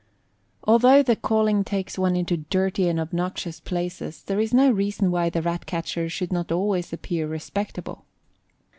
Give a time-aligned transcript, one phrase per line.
[0.63, 5.29] Although the calling takes one into dirty and obnoxious places, there is no reason why
[5.29, 8.05] the Rat catcher should not always appear respectable.